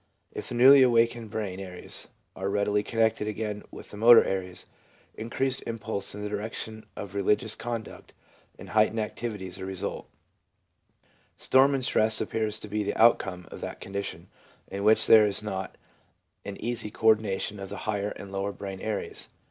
[0.31, 4.65] If the newly awakened brain areas are readily connected again with the motor areas,
[5.13, 8.11] increased impulse in the direction of religious conduct
[8.57, 10.09] and heightened activity is the result.
[11.37, 14.27] Storm and stress appears to be the outcome of that condition
[14.69, 15.77] in which there is not
[16.43, 19.29] an easy co ordination of the higher and lower brain areas.